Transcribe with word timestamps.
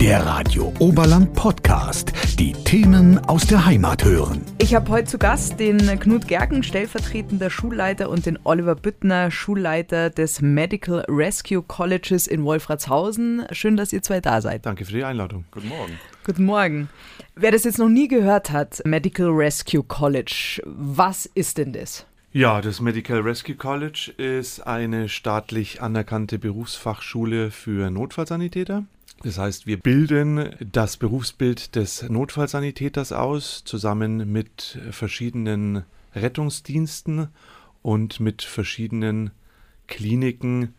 Der 0.00 0.24
Radio 0.24 0.72
Oberland 0.78 1.34
Podcast. 1.34 2.12
Die 2.38 2.52
Themen 2.52 3.18
aus 3.18 3.48
der 3.48 3.66
Heimat 3.66 4.04
hören. 4.04 4.42
Ich 4.58 4.72
habe 4.76 4.88
heute 4.92 5.08
zu 5.08 5.18
Gast 5.18 5.58
den 5.58 5.78
Knut 5.98 6.28
Gerken, 6.28 6.62
stellvertretender 6.62 7.50
Schulleiter, 7.50 8.08
und 8.08 8.24
den 8.24 8.38
Oliver 8.44 8.76
Büttner, 8.76 9.32
Schulleiter 9.32 10.10
des 10.10 10.40
Medical 10.40 11.04
Rescue 11.08 11.62
Colleges 11.62 12.28
in 12.28 12.44
Wolfratshausen. 12.44 13.46
Schön, 13.50 13.76
dass 13.76 13.92
ihr 13.92 14.00
zwei 14.00 14.20
da 14.20 14.40
seid. 14.40 14.66
Danke 14.66 14.84
für 14.84 14.92
die 14.92 15.02
Einladung. 15.02 15.46
Guten 15.50 15.68
Morgen. 15.68 15.98
Guten 16.24 16.44
Morgen. 16.44 16.88
Wer 17.34 17.50
das 17.50 17.64
jetzt 17.64 17.80
noch 17.80 17.88
nie 17.88 18.06
gehört 18.06 18.52
hat, 18.52 18.80
Medical 18.84 19.30
Rescue 19.30 19.82
College, 19.82 20.62
was 20.64 21.26
ist 21.26 21.58
denn 21.58 21.72
das? 21.72 22.06
Ja, 22.30 22.60
das 22.60 22.80
Medical 22.80 23.18
Rescue 23.22 23.56
College 23.56 24.12
ist 24.16 24.60
eine 24.60 25.08
staatlich 25.08 25.82
anerkannte 25.82 26.38
Berufsfachschule 26.38 27.50
für 27.50 27.90
Notfallsanitäter. 27.90 28.84
Das 29.22 29.38
heißt, 29.38 29.66
wir 29.66 29.78
bilden 29.78 30.50
das 30.60 30.96
Berufsbild 30.96 31.74
des 31.74 32.08
Notfallsanitäters 32.08 33.12
aus, 33.12 33.62
zusammen 33.64 34.30
mit 34.30 34.78
verschiedenen 34.90 35.84
Rettungsdiensten 36.14 37.28
und 37.82 38.20
mit 38.20 38.42
verschiedenen 38.42 39.32
Kliniken 39.88 40.74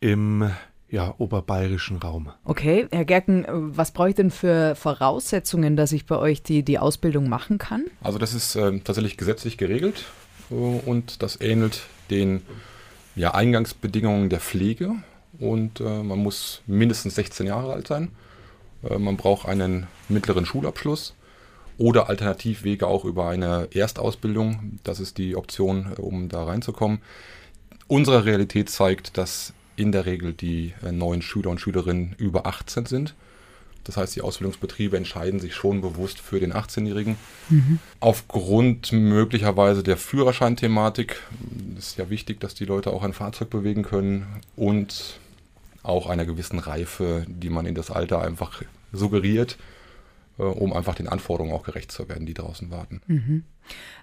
im 0.00 0.50
ja, 0.90 1.14
oberbayerischen 1.18 1.98
Raum. 1.98 2.30
Okay, 2.44 2.86
Herr 2.90 3.04
Gerken, 3.04 3.44
was 3.48 3.92
brauche 3.92 4.10
ich 4.10 4.14
denn 4.14 4.30
für 4.30 4.74
Voraussetzungen, 4.74 5.76
dass 5.76 5.92
ich 5.92 6.06
bei 6.06 6.16
euch 6.16 6.42
die, 6.42 6.62
die 6.62 6.78
Ausbildung 6.78 7.28
machen 7.28 7.58
kann? 7.58 7.84
Also 8.02 8.18
das 8.18 8.34
ist 8.34 8.54
äh, 8.54 8.78
tatsächlich 8.80 9.16
gesetzlich 9.16 9.58
geregelt 9.58 10.04
und 10.50 11.22
das 11.22 11.40
ähnelt 11.40 11.82
den 12.10 12.42
ja, 13.16 13.34
Eingangsbedingungen 13.34 14.30
der 14.30 14.40
Pflege 14.40 14.94
und 15.40 15.80
äh, 15.80 16.02
man 16.02 16.18
muss 16.18 16.62
mindestens 16.66 17.14
16 17.14 17.46
Jahre 17.46 17.72
alt 17.72 17.88
sein. 17.88 18.10
Äh, 18.82 18.98
man 18.98 19.16
braucht 19.16 19.48
einen 19.48 19.86
mittleren 20.08 20.46
Schulabschluss 20.46 21.14
oder 21.78 22.08
Alternativwege 22.08 22.86
auch 22.86 23.04
über 23.04 23.28
eine 23.28 23.68
Erstausbildung. 23.72 24.78
Das 24.82 25.00
ist 25.00 25.18
die 25.18 25.36
Option, 25.36 25.92
äh, 25.96 26.00
um 26.00 26.28
da 26.28 26.44
reinzukommen. 26.44 26.98
Unsere 27.86 28.24
Realität 28.24 28.68
zeigt, 28.68 29.16
dass 29.16 29.54
in 29.76 29.92
der 29.92 30.06
Regel 30.06 30.32
die 30.32 30.74
äh, 30.84 30.92
neuen 30.92 31.22
Schüler 31.22 31.50
und 31.50 31.60
Schülerinnen 31.60 32.14
über 32.18 32.46
18 32.46 32.86
sind. 32.86 33.14
Das 33.84 33.96
heißt, 33.96 34.16
die 34.16 34.20
Ausbildungsbetriebe 34.20 34.98
entscheiden 34.98 35.40
sich 35.40 35.54
schon 35.54 35.80
bewusst 35.80 36.18
für 36.18 36.40
den 36.40 36.52
18-Jährigen. 36.52 37.16
Mhm. 37.48 37.78
Aufgrund 38.00 38.92
möglicherweise 38.92 39.82
der 39.82 39.96
Führerscheinthematik 39.96 41.22
ist 41.78 41.96
ja 41.96 42.10
wichtig, 42.10 42.38
dass 42.38 42.54
die 42.54 42.66
Leute 42.66 42.90
auch 42.90 43.02
ein 43.02 43.14
Fahrzeug 43.14 43.48
bewegen 43.48 43.84
können 43.84 44.26
und 44.56 45.18
auch 45.88 46.08
einer 46.08 46.26
gewissen 46.26 46.58
Reife, 46.58 47.24
die 47.26 47.50
man 47.50 47.66
in 47.66 47.74
das 47.74 47.90
Alter 47.90 48.20
einfach 48.20 48.62
suggeriert, 48.92 49.56
um 50.44 50.72
einfach 50.72 50.94
den 50.94 51.08
Anforderungen 51.08 51.54
auch 51.54 51.64
gerecht 51.64 51.92
zu 51.92 52.08
werden, 52.08 52.26
die 52.26 52.34
draußen 52.34 52.70
warten. 52.70 53.00
Mhm. 53.06 53.44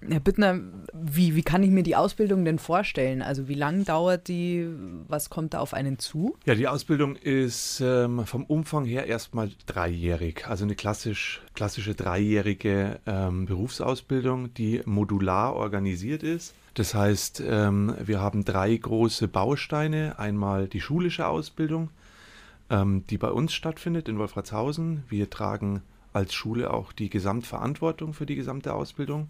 Herr 0.08 0.20
Bittner, 0.20 0.60
wie, 0.94 1.36
wie 1.36 1.42
kann 1.42 1.64
ich 1.64 1.72
mir 1.72 1.84
die 1.84 1.96
Ausbildung 1.96 2.46
denn 2.46 2.60
vorstellen? 2.60 3.22
Also 3.22 3.48
wie 3.48 3.56
lange 3.56 3.84
dauert 3.84 4.28
die? 4.28 4.68
Was 5.08 5.30
kommt 5.30 5.54
da 5.54 5.60
auf 5.60 5.74
einen 5.74 5.98
zu? 5.98 6.38
Ja, 6.46 6.54
die 6.54 6.68
Ausbildung 6.68 7.16
ist 7.16 7.82
ähm, 7.84 8.26
vom 8.26 8.44
Umfang 8.44 8.86
her 8.86 9.08
erstmal 9.08 9.50
dreijährig. 9.66 10.48
Also 10.48 10.66
eine 10.66 10.76
klassisch, 10.76 11.42
klassische 11.56 11.96
dreijährige 11.96 13.00
ähm, 13.08 13.46
Berufsausbildung, 13.46 14.54
die 14.54 14.82
modular 14.86 15.56
organisiert 15.56 16.22
ist. 16.22 16.54
Das 16.76 16.94
heißt, 16.94 17.42
ähm, 17.48 17.96
wir 18.04 18.20
haben 18.20 18.44
drei 18.44 18.76
große 18.76 19.28
Bausteine. 19.28 20.20
Einmal 20.20 20.68
die 20.68 20.82
schulische 20.82 21.28
Ausbildung, 21.28 21.90
ähm, 22.70 23.06
die 23.10 23.18
bei 23.18 23.32
uns 23.32 23.54
stattfindet 23.54 24.10
in 24.10 24.20
Wolfratshausen. 24.20 25.04
Wir 25.08 25.30
tragen 25.30 25.82
als 26.16 26.34
Schule 26.34 26.74
auch 26.74 26.94
die 26.94 27.10
Gesamtverantwortung 27.10 28.14
für 28.14 28.26
die 28.26 28.36
gesamte 28.36 28.74
Ausbildung. 28.74 29.30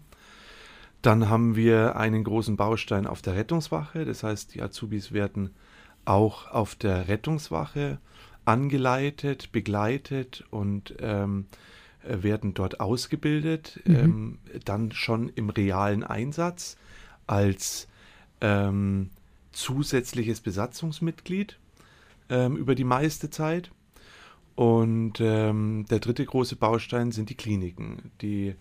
Dann 1.02 1.28
haben 1.28 1.56
wir 1.56 1.96
einen 1.96 2.24
großen 2.24 2.56
Baustein 2.56 3.06
auf 3.06 3.22
der 3.22 3.34
Rettungswache. 3.34 4.04
Das 4.04 4.22
heißt, 4.22 4.54
die 4.54 4.62
Azubis 4.62 5.12
werden 5.12 5.50
auch 6.04 6.50
auf 6.50 6.74
der 6.74 7.08
Rettungswache 7.08 7.98
angeleitet, 8.44 9.50
begleitet 9.52 10.44
und 10.50 10.94
ähm, 11.00 11.46
werden 12.02 12.54
dort 12.54 12.80
ausgebildet. 12.80 13.80
Mhm. 13.84 13.94
Ähm, 13.96 14.38
dann 14.64 14.92
schon 14.92 15.28
im 15.30 15.50
realen 15.50 16.04
Einsatz 16.04 16.76
als 17.26 17.88
ähm, 18.40 19.10
zusätzliches 19.52 20.40
Besatzungsmitglied 20.40 21.58
ähm, 22.28 22.56
über 22.56 22.74
die 22.74 22.84
meiste 22.84 23.30
Zeit. 23.30 23.70
Und 24.56 25.20
ähm, 25.20 25.84
der 25.90 26.00
dritte 26.00 26.24
große 26.24 26.56
Baustein 26.56 27.12
sind 27.12 27.28
die 27.28 27.34
Kliniken. 27.36 28.10
Die 28.22 28.56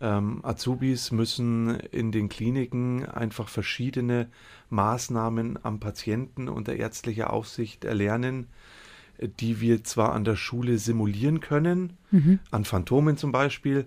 ähm, 0.00 0.40
Azubis 0.42 1.10
müssen 1.10 1.78
in 1.92 2.10
den 2.10 2.30
Kliniken 2.30 3.04
einfach 3.06 3.48
verschiedene 3.48 4.28
Maßnahmen 4.70 5.58
am 5.62 5.78
Patienten 5.78 6.48
unter 6.48 6.74
ärztlicher 6.74 7.32
Aufsicht 7.32 7.84
erlernen, 7.84 8.46
die 9.40 9.60
wir 9.60 9.84
zwar 9.84 10.14
an 10.14 10.24
der 10.24 10.36
Schule 10.36 10.78
simulieren 10.78 11.40
können, 11.40 11.98
mhm. 12.10 12.38
an 12.50 12.64
Phantomen 12.64 13.18
zum 13.18 13.30
Beispiel, 13.30 13.86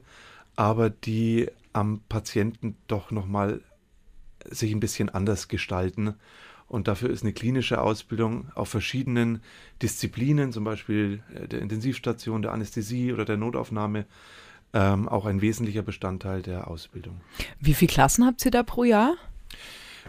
aber 0.56 0.92
die 0.92 1.50
am 1.74 2.02
Patienten 2.10 2.76
doch 2.88 3.10
nochmal 3.10 3.62
sich 4.50 4.72
ein 4.72 4.80
bisschen 4.80 5.10
anders 5.10 5.48
gestalten 5.48 6.16
und 6.70 6.88
dafür 6.88 7.10
ist 7.10 7.24
eine 7.24 7.34
klinische 7.34 7.82
Ausbildung 7.82 8.52
auf 8.56 8.70
verschiedenen 8.70 9.42
Disziplinen, 9.82 10.54
zum 10.54 10.64
Beispiel 10.64 11.22
äh, 11.34 11.48
der 11.48 11.60
Intensivstation, 11.60 12.42
der 12.42 12.54
Anästhesie 12.54 13.12
oder 13.12 13.26
der 13.26 13.38
Notaufnahme, 13.38 14.06
ähm, 14.74 15.10
auch 15.10 15.26
ein 15.26 15.42
wesentlicher 15.42 15.82
Bestandteil 15.82 16.42
der 16.42 16.70
Ausbildung. 16.70 17.20
Wie 17.60 17.74
viele 17.74 17.92
Klassen 17.92 18.26
habt 18.26 18.46
ihr 18.46 18.52
da 18.52 18.64
pro 18.64 18.84
Jahr? 18.84 19.16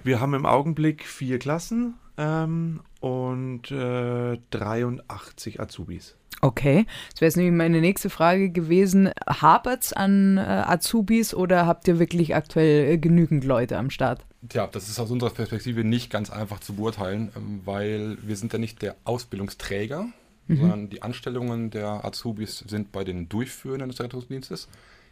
Wir 0.05 0.21
haben 0.21 0.35
im 0.35 0.47
Augenblick 0.47 1.07
vier 1.07 1.39
Klassen 1.39 1.95
ähm, 2.19 2.81
und 3.01 3.71
äh, 3.71 4.39
83 4.51 5.61
Azubis. 5.61 6.17
Okay, 6.43 6.87
das 7.11 7.21
wäre 7.21 7.29
jetzt 7.29 7.37
nämlich 7.37 7.55
meine 7.55 7.81
nächste 7.81 8.09
Frage 8.09 8.51
gewesen. 8.51 9.11
Hapert 9.27 9.85
es 9.85 9.93
an 9.93 10.39
äh, 10.39 10.41
Azubis 10.41 11.35
oder 11.35 11.67
habt 11.67 11.87
ihr 11.89 11.99
wirklich 11.99 12.35
aktuell 12.35 12.93
äh, 12.93 12.99
genügend 12.99 13.45
Leute 13.45 13.77
am 13.77 13.91
Start? 13.91 14.25
Tja, 14.49 14.67
das 14.67 14.89
ist 14.89 14.99
aus 14.99 15.11
unserer 15.11 15.31
Perspektive 15.31 15.85
nicht 15.85 16.11
ganz 16.11 16.31
einfach 16.31 16.61
zu 16.61 16.75
beurteilen, 16.75 17.31
ähm, 17.37 17.61
weil 17.65 18.17
wir 18.23 18.37
sind 18.37 18.53
ja 18.53 18.59
nicht 18.59 18.81
der 18.83 18.97
Ausbildungsträger, 19.05 20.09
mhm. 20.49 20.57
sondern 20.57 20.89
die 20.89 21.03
Anstellungen 21.03 21.71
der 21.71 22.05
Azubis 22.05 22.65
sind 22.67 22.91
bei 22.93 23.05
den 23.05 23.29
Durchführenden 23.29 23.91
des 23.91 24.01
Rettungsdienstes. 24.01 24.69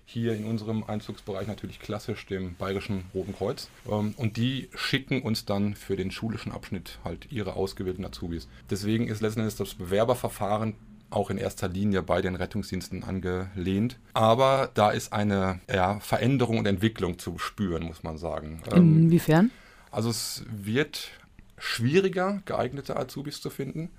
Hier 0.06 0.34
in 0.34 0.46
unserem 0.46 0.84
Einzugsbereich 0.84 1.46
natürlich 1.46 1.80
klassisch 1.80 2.24
dem 2.24 2.54
Bayerischen 2.54 3.04
Roten 3.12 3.34
Kreuz. 3.34 3.68
Ähm, 3.90 4.14
und 4.16 4.38
die 4.38 4.70
schicken 4.74 5.20
uns 5.20 5.44
dann 5.44 5.74
für 5.74 5.96
den 5.96 6.10
schulischen 6.10 6.50
Abschnitt 6.50 6.98
halt 7.04 7.30
ihre 7.30 7.52
ausgewählten 7.52 8.06
Azubis. 8.06 8.48
Deswegen 8.70 9.08
ist 9.08 9.20
letzten 9.20 9.40
Endes 9.40 9.56
das 9.56 9.74
Bewerberverfahren 9.74 10.74
auch 11.10 11.30
in 11.30 11.38
erster 11.38 11.68
Linie 11.68 12.02
bei 12.02 12.20
den 12.20 12.34
Rettungsdiensten 12.34 13.04
angelehnt. 13.04 13.98
Aber 14.12 14.70
da 14.74 14.90
ist 14.90 15.12
eine 15.12 15.60
ja, 15.72 16.00
Veränderung 16.00 16.58
und 16.58 16.66
Entwicklung 16.66 17.18
zu 17.18 17.38
spüren, 17.38 17.84
muss 17.84 18.02
man 18.02 18.18
sagen. 18.18 18.62
Ähm, 18.72 19.04
Inwiefern? 19.04 19.50
Also 19.90 20.10
es 20.10 20.44
wird 20.50 21.10
schwieriger, 21.56 22.42
geeignete 22.44 22.96
Azubis 22.96 23.40
zu 23.40 23.50
finden. 23.50 23.90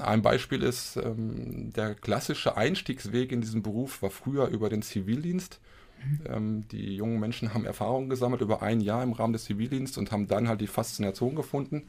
Ein 0.00 0.22
Beispiel 0.22 0.62
ist, 0.62 0.96
ähm, 0.96 1.72
der 1.74 1.94
klassische 1.94 2.56
Einstiegsweg 2.56 3.32
in 3.32 3.42
diesen 3.42 3.62
Beruf 3.62 4.02
war 4.02 4.10
früher 4.10 4.46
über 4.48 4.70
den 4.70 4.80
Zivildienst. 4.80 5.60
Mhm. 6.02 6.20
Ähm, 6.26 6.68
die 6.72 6.96
jungen 6.96 7.20
Menschen 7.20 7.52
haben 7.52 7.66
Erfahrungen 7.66 8.08
gesammelt 8.08 8.40
über 8.40 8.62
ein 8.62 8.80
Jahr 8.80 9.02
im 9.02 9.12
Rahmen 9.12 9.34
des 9.34 9.44
Zivildienstes 9.44 9.98
und 9.98 10.10
haben 10.10 10.26
dann 10.26 10.48
halt 10.48 10.62
die 10.62 10.66
Faszination 10.66 11.34
gefunden 11.34 11.86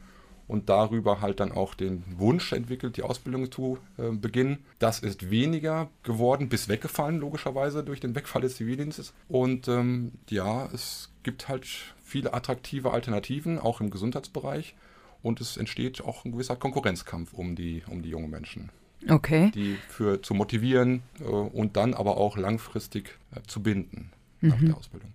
und 0.50 0.68
darüber 0.68 1.20
halt 1.20 1.38
dann 1.38 1.52
auch 1.52 1.74
den 1.74 2.02
Wunsch 2.18 2.52
entwickelt, 2.52 2.96
die 2.96 3.04
Ausbildung 3.04 3.52
zu 3.52 3.78
äh, 3.98 4.10
beginnen. 4.10 4.58
Das 4.80 4.98
ist 4.98 5.30
weniger 5.30 5.88
geworden, 6.02 6.48
bis 6.48 6.68
weggefallen, 6.68 7.20
logischerweise 7.20 7.84
durch 7.84 8.00
den 8.00 8.16
Wegfall 8.16 8.42
des 8.42 8.56
Zivildienstes. 8.56 9.14
Und 9.28 9.68
ähm, 9.68 10.10
ja, 10.28 10.68
es 10.74 11.08
gibt 11.22 11.48
halt 11.48 11.66
viele 12.02 12.34
attraktive 12.34 12.90
Alternativen, 12.90 13.60
auch 13.60 13.80
im 13.80 13.90
Gesundheitsbereich. 13.90 14.74
Und 15.22 15.40
es 15.40 15.56
entsteht 15.56 16.02
auch 16.02 16.24
ein 16.24 16.32
gewisser 16.32 16.56
Konkurrenzkampf 16.56 17.32
um 17.32 17.54
die, 17.54 17.84
um 17.86 18.02
die 18.02 18.10
jungen 18.10 18.30
Menschen. 18.30 18.70
Okay. 19.08 19.52
Die 19.54 19.76
für 19.88 20.20
zu 20.20 20.34
motivieren 20.34 21.04
äh, 21.20 21.24
und 21.26 21.76
dann 21.76 21.94
aber 21.94 22.16
auch 22.16 22.36
langfristig 22.36 23.18
äh, 23.36 23.40
zu 23.46 23.62
binden 23.62 24.10
nach 24.40 24.58
mhm. 24.58 24.66
der 24.66 24.76
Ausbildung. 24.76 25.10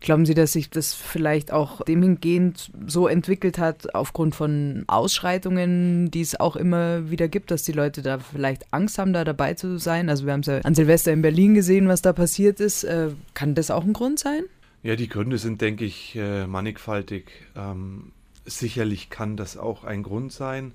Glauben 0.00 0.26
Sie, 0.26 0.34
dass 0.34 0.52
sich 0.52 0.68
das 0.68 0.92
vielleicht 0.92 1.50
auch 1.50 1.82
demhingehend 1.82 2.70
so 2.86 3.08
entwickelt 3.08 3.56
hat, 3.56 3.94
aufgrund 3.94 4.34
von 4.34 4.84
Ausschreitungen, 4.86 6.10
die 6.10 6.20
es 6.20 6.38
auch 6.38 6.56
immer 6.56 7.10
wieder 7.10 7.26
gibt, 7.28 7.50
dass 7.50 7.62
die 7.62 7.72
Leute 7.72 8.02
da 8.02 8.18
vielleicht 8.18 8.70
Angst 8.70 8.98
haben, 8.98 9.14
da 9.14 9.24
dabei 9.24 9.54
zu 9.54 9.78
sein? 9.78 10.10
Also 10.10 10.26
wir 10.26 10.34
haben 10.34 10.40
es 10.40 10.46
ja 10.46 10.58
an 10.58 10.74
Silvester 10.74 11.10
in 11.10 11.22
Berlin 11.22 11.54
gesehen, 11.54 11.88
was 11.88 12.02
da 12.02 12.12
passiert 12.12 12.60
ist. 12.60 12.84
Äh, 12.84 13.12
kann 13.32 13.54
das 13.54 13.70
auch 13.70 13.84
ein 13.84 13.94
Grund 13.94 14.18
sein? 14.18 14.42
Ja, 14.82 14.94
die 14.94 15.08
Gründe 15.08 15.38
sind, 15.38 15.62
denke 15.62 15.86
ich, 15.86 16.14
äh, 16.16 16.46
mannigfaltig. 16.46 17.30
Ähm, 17.56 18.12
sicherlich 18.44 19.08
kann 19.08 19.38
das 19.38 19.56
auch 19.56 19.84
ein 19.84 20.02
Grund 20.02 20.32
sein. 20.32 20.72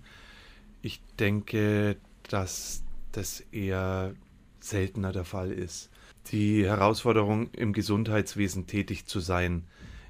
Ich 0.81 1.02
denke, 1.19 1.98
dass 2.28 2.81
das 3.12 3.42
eher 3.52 4.16
seltener 4.60 5.12
der 5.12 5.25
Fall 5.25 5.52
ist. 5.52 5.92
Die 6.27 6.66
Herausforderung, 6.66 7.50
im 7.54 7.74
Gesundheitswesen 7.74 8.68
tätig 8.68 9.06
zu 9.06 9.19
sein, 9.19 9.63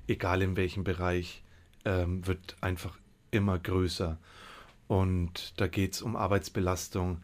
egal 0.08 0.42
in 0.42 0.58
welchem 0.58 0.84
Bereich, 0.84 1.44
ähm, 1.86 2.26
wird 2.28 2.58
einfach 2.62 2.98
immer 3.32 3.58
größer. 3.58 4.18
Und 4.88 5.54
da 5.58 5.68
geht 5.68 5.94
es 5.94 6.02
um 6.02 6.16
Arbeitsbelastung, 6.16 7.22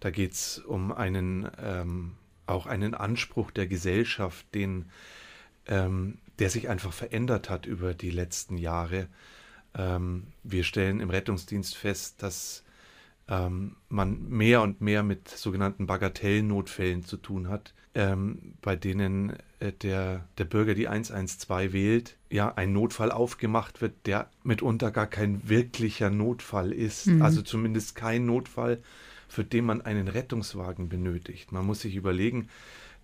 da 0.00 0.10
geht 0.10 0.32
es 0.32 0.58
um 0.58 0.92
einen 0.92 1.50
ähm, 1.60 2.12
auch 2.48 2.66
einen 2.66 2.94
Anspruch 2.94 3.50
der 3.50 3.66
Gesellschaft, 3.66 4.46
den, 4.54 4.86
ähm, 5.66 6.18
der 6.38 6.50
sich 6.50 6.68
einfach 6.68 6.92
verändert 6.92 7.50
hat 7.50 7.66
über 7.66 7.94
die 7.94 8.10
letzten 8.10 8.56
Jahre. 8.56 9.08
Ähm, 9.74 10.28
wir 10.42 10.64
stellen 10.64 11.00
im 11.00 11.10
Rettungsdienst 11.10 11.76
fest, 11.76 12.22
dass 12.22 12.64
ähm, 13.28 13.76
man 13.88 14.28
mehr 14.28 14.62
und 14.62 14.80
mehr 14.80 15.02
mit 15.02 15.28
sogenannten 15.28 15.86
Bagatellnotfällen 15.86 17.04
zu 17.04 17.16
tun 17.18 17.48
hat, 17.48 17.74
ähm, 17.94 18.54
bei 18.62 18.76
denen 18.76 19.34
äh, 19.60 19.72
der, 19.72 20.26
der 20.38 20.44
Bürger 20.44 20.74
die 20.74 20.88
112 20.88 21.72
wählt, 21.72 22.16
ja, 22.30 22.54
ein 22.54 22.72
Notfall 22.72 23.10
aufgemacht 23.12 23.80
wird, 23.80 24.06
der 24.06 24.30
mitunter 24.44 24.90
gar 24.90 25.06
kein 25.06 25.48
wirklicher 25.48 26.10
Notfall 26.10 26.72
ist, 26.72 27.06
mhm. 27.06 27.22
also 27.22 27.42
zumindest 27.42 27.94
kein 27.96 28.24
Notfall, 28.24 28.80
für 29.28 29.44
den 29.44 29.66
man 29.66 29.82
einen 29.82 30.08
Rettungswagen 30.08 30.88
benötigt. 30.88 31.52
Man 31.52 31.66
muss 31.66 31.80
sich 31.80 31.96
überlegen, 31.96 32.48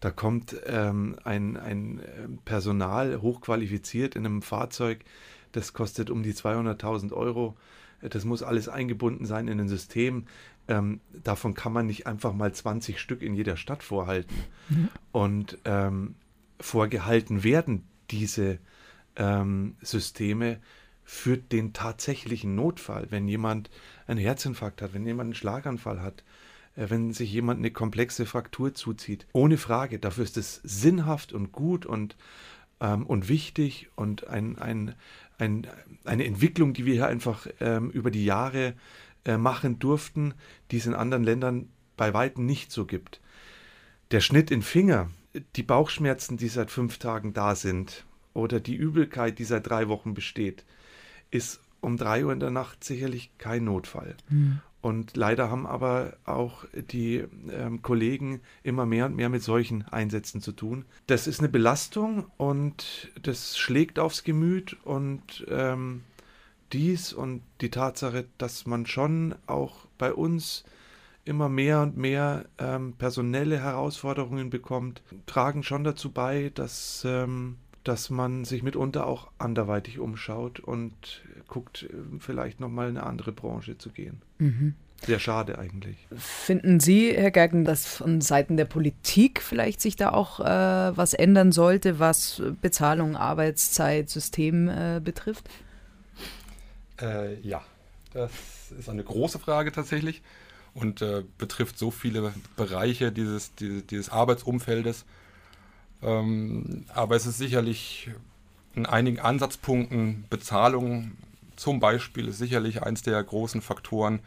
da 0.01 0.11
kommt 0.11 0.57
ähm, 0.67 1.17
ein, 1.25 1.57
ein 1.57 2.01
ähm, 2.19 2.39
Personal 2.45 3.21
hochqualifiziert 3.21 4.17
in 4.17 4.25
einem 4.25 4.43
Fahrzeug, 4.43 5.05
das 5.53 5.73
kostet 5.73 6.11
um 6.11 6.23
die 6.23 6.33
200.000 6.33 7.13
Euro 7.13 7.57
das 8.09 8.25
muss 8.25 8.43
alles 8.43 8.69
eingebunden 8.69 9.27
sein 9.27 9.49
in 9.49 9.61
ein 9.61 9.69
System. 9.69 10.27
Ähm, 10.69 11.01
davon 11.23 11.55
kann 11.55 11.73
man 11.73 11.87
nicht 11.87 12.07
einfach 12.07 12.33
mal 12.33 12.53
20 12.53 13.01
Stück 13.01 13.23
in 13.23 13.35
jeder 13.35 13.57
Stadt 13.57 13.83
vorhalten. 13.83 14.35
Mhm. 14.69 14.89
Und 15.13 15.59
ähm, 15.65 16.15
vorgehalten 16.61 17.45
werden 17.45 17.85
diese 18.11 18.59
ähm, 19.17 19.77
Systeme 19.83 20.59
für 21.05 21.37
den 21.37 21.73
tatsächlichen 21.73 22.55
Notfall. 22.55 23.07
Wenn 23.11 23.29
jemand 23.29 23.71
einen 24.07 24.19
Herzinfarkt 24.19 24.83
hat, 24.83 24.95
wenn 24.95 25.07
jemand 25.07 25.29
einen 25.29 25.35
Schlaganfall 25.35 26.01
hat, 26.01 26.25
äh, 26.77 26.89
wenn 26.89 27.13
sich 27.13 27.33
jemand 27.33 27.59
eine 27.59 27.71
komplexe 27.71 28.27
Fraktur 28.27 28.75
zuzieht. 28.75 29.27
Ohne 29.33 29.59
Frage, 29.59 29.99
dafür 29.99 30.25
ist 30.25 30.37
es 30.37 30.61
sinnhaft 30.65 31.33
und 31.33 31.53
gut 31.53 31.87
und, 31.87 32.17
ähm, 32.81 33.07
und 33.07 33.29
wichtig 33.29 33.91
und 33.97 34.27
ein, 34.29 34.59
ein, 34.59 34.95
ein, 35.39 35.67
eine 36.05 36.25
Entwicklung, 36.25 36.73
die 36.73 36.87
wir 36.87 36.95
hier 36.95 37.07
einfach 37.07 37.47
ähm, 37.61 37.91
über 37.91 38.11
die 38.11 38.25
Jahre 38.25 38.75
äh, 39.25 39.37
machen 39.37 39.79
durften, 39.79 40.35
die 40.71 40.79
es 40.79 40.87
in 40.87 40.95
anderen 40.95 41.25
Ländern 41.25 41.69
bei 41.97 42.13
weitem 42.15 42.47
nicht 42.47 42.73
so 42.73 42.87
gibt. 42.87 43.21
Der 44.11 44.21
Schnitt 44.21 44.51
in 44.51 44.63
Finger, 44.63 45.11
die 45.57 45.63
Bauchschmerzen, 45.63 46.37
die 46.37 46.49
seit 46.49 46.71
fünf 46.71 46.99
Tagen 46.99 47.33
da 47.33 47.55
sind, 47.55 48.05
oder 48.35 48.61
die 48.61 48.75
Übelkeit, 48.75 49.39
die 49.39 49.45
seit 49.45 49.69
drei 49.69 49.89
Wochen 49.89 50.13
besteht, 50.13 50.65
ist 51.31 51.61
um 51.81 51.97
drei 51.97 52.25
Uhr 52.25 52.33
in 52.33 52.41
der 52.41 52.51
Nacht 52.51 52.83
sicherlich 52.85 53.31
kein 53.39 53.65
Notfall. 53.65 54.17
Mhm. 54.29 54.61
Und 54.85 55.17
leider 55.17 55.51
haben 55.51 55.67
aber 55.67 56.13
auch 56.27 56.67
die 56.75 57.25
ähm, 57.51 57.81
Kollegen 57.81 58.43
immer 58.63 58.85
mehr 58.85 59.07
und 59.07 59.17
mehr 59.17 59.31
mit 59.31 59.43
solchen 59.43 59.89
Einsätzen 59.89 60.43
zu 60.43 60.53
tun. 60.53 60.85
Das 61.07 61.27
ist 61.27 61.39
eine 61.39 61.49
Belastung 61.49 62.27
und 62.37 63.11
das 63.23 63.57
schlägt 63.57 63.99
aufs 63.99 64.25
Gemüt 64.25 64.77
und 64.85 65.47
ähm, 65.49 66.03
dies 66.75 67.15
und 67.15 67.41
die 67.63 67.71
Tatsache, 67.71 68.27
dass 68.37 68.67
man 68.67 68.85
schon 68.85 69.35
auch 69.47 69.87
bei 69.97 70.13
uns 70.13 70.65
immer 71.25 71.49
mehr 71.49 71.81
und 71.81 71.97
mehr 71.97 72.45
ähm, 72.59 72.93
personelle 72.93 73.59
Herausforderungen 73.59 74.51
bekommt, 74.51 75.01
tragen 75.25 75.63
schon 75.63 75.85
dazu 75.85 76.13
bei, 76.13 76.53
dass, 76.55 77.07
ähm, 77.07 77.57
dass 77.85 78.11
man 78.11 78.45
sich 78.45 78.63
mitunter 78.63 79.07
auch 79.07 79.31
anderweitig 79.39 79.99
umschaut 79.99 80.61
und 80.61 81.23
guckt, 81.47 81.85
äh, 81.85 82.19
vielleicht 82.19 82.61
nochmal 82.61 82.89
in 82.89 82.97
eine 82.97 83.07
andere 83.07 83.33
Branche 83.33 83.79
zu 83.79 83.91
gehen. 83.91 84.23
Mhm. 84.39 84.75
Sehr 85.03 85.19
schade 85.19 85.59
eigentlich. 85.59 85.97
Finden 86.17 86.81
Sie, 86.81 87.13
Herr 87.15 87.31
Gergen, 87.31 87.65
dass 87.65 87.87
von 87.87 88.23
Seiten 88.23 88.57
der 88.57 88.65
Politik 88.65 89.43
vielleicht 89.43 89.81
sich 89.83 89.97
da 89.97 90.13
auch 90.13 90.41
äh, 90.41 90.97
was 90.97 91.13
ändern 91.13 91.53
sollte, 91.53 91.99
was 91.99 92.43
Bezahlung, 92.63 93.15
Arbeitszeit, 93.15 94.09
System 94.09 94.69
äh, 94.69 95.01
betrifft? 95.05 95.51
Äh, 97.01 97.39
ja, 97.41 97.63
das 98.15 98.31
ist 98.79 98.89
eine 98.89 99.05
große 99.05 99.39
Frage 99.39 99.73
tatsächlich 99.73 100.23
und 100.73 101.03
äh, 101.03 101.23
betrifft 101.39 101.79
so 101.79 101.91
viele 101.91 102.33
Bereiche 102.57 103.13
dieses, 103.13 103.55
dieses, 103.57 103.87
dieses 103.87 104.09
Arbeitsumfeldes. 104.09 105.05
Ähm, 106.05 106.85
aber 106.93 107.17
es 107.17 107.27
ist 107.27 107.39
sicherlich 107.39 108.11
in 108.75 108.87
einigen 108.87 109.21
Ansatzpunkten 109.21 110.25
Bezahlung 110.31 111.13
zum 111.57 111.81
Beispiel 111.81 112.29
ist 112.29 112.39
sicherlich 112.39 112.83
eins 112.83 113.03
der 113.03 113.23
großen 113.23 113.63
Faktoren, 113.63 114.21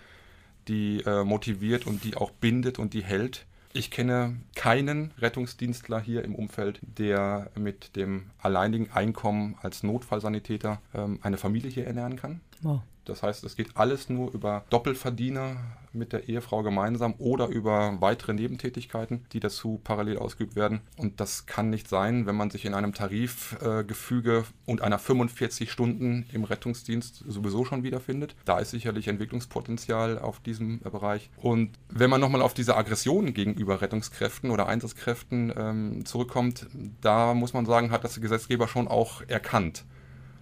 die 0.68 1.02
äh, 1.06 1.24
motiviert 1.24 1.86
und 1.86 2.04
die 2.04 2.16
auch 2.16 2.32
bindet 2.32 2.80
und 2.80 2.94
die 2.94 3.04
hält. 3.04 3.46
Ich 3.74 3.92
kenne 3.92 4.38
keinen 4.56 5.14
Rettungsdienstler 5.20 6.00
hier 6.00 6.24
im 6.24 6.36
Umfeld, 6.36 6.80
der 6.82 7.52
mit 7.56 7.96
dem 7.96 8.32
alleinigen 8.42 8.92
Einkommen 8.92 9.56
als 9.62 9.84
Notfallsanitäter 9.84 10.82
ähm, 10.94 11.20
eine 11.22 11.38
Familie 11.38 11.70
hier 11.70 11.86
ernähren 11.86 12.16
kann. 12.16 12.42
Wow. 12.62 12.82
Das 13.06 13.24
heißt, 13.24 13.44
es 13.44 13.56
geht 13.56 13.78
alles 13.78 14.10
nur 14.10 14.34
über 14.34 14.66
Doppelverdiener 14.70 15.58
mit 15.98 16.14
der 16.14 16.30
Ehefrau 16.30 16.64
gemeinsam 16.64 17.16
oder 17.18 17.48
über 17.48 17.98
weitere 18.00 18.34
Nebentätigkeiten, 18.34 19.26
die 19.34 19.40
dazu 19.40 19.80
parallel 19.84 20.18
ausgeübt 20.18 20.56
werden. 20.56 20.82
Und 20.98 21.20
das 21.20 21.46
kann 21.46 21.70
nicht 21.70 21.88
sein, 21.88 22.26
wenn 22.26 22.36
man 22.36 22.50
sich 22.50 22.66
in 22.66 22.74
einem 22.74 22.94
Tarifgefüge 22.94 24.46
und 24.66 24.82
einer 24.82 25.00
45 25.00 25.72
Stunden 25.72 26.26
im 26.32 26.44
Rettungsdienst 26.44 27.24
sowieso 27.28 27.66
schon 27.66 27.84
wiederfindet. 27.84 28.36
Da 28.46 28.60
ist 28.60 28.72
sicherlich 28.72 29.08
Entwicklungspotenzial 29.08 30.20
auf 30.20 30.40
diesem 30.40 30.80
Bereich. 30.80 31.30
Und 31.38 31.72
wenn 31.90 32.10
man 32.10 32.22
nochmal 32.22 32.42
auf 32.42 32.54
diese 32.54 32.76
Aggressionen 32.76 33.34
gegenüber 33.34 33.82
Rettungskräften 33.82 34.52
oder 34.52 34.68
Einsatzkräften 34.68 35.54
ähm, 35.56 36.06
zurückkommt, 36.06 36.68
da 37.02 37.34
muss 37.34 37.54
man 37.54 37.66
sagen, 37.66 37.92
hat 37.92 38.04
das 38.04 38.20
Gesetzgeber 38.20 38.68
schon 38.68 38.88
auch 38.88 39.22
erkannt. 39.28 39.84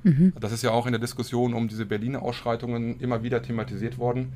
Mhm. 0.06 0.34
Das 0.40 0.52
ist 0.52 0.62
ja 0.62 0.72
auch 0.72 0.86
in 0.86 0.92
der 0.92 1.02
Diskussion 1.02 1.54
um 1.54 1.68
diese 1.68 1.86
Berliner 1.86 2.22
Ausschreitungen 2.22 3.00
immer 3.00 3.24
wieder 3.24 3.42
thematisiert 3.42 3.98
worden, 3.98 4.34